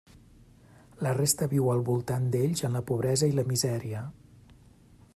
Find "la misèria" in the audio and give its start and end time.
3.41-4.05